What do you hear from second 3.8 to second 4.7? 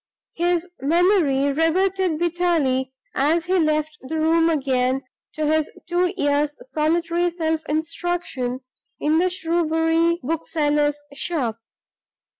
the room